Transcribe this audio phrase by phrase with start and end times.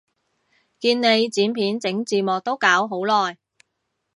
[0.79, 3.37] 見你剪片整字幕都搞好耐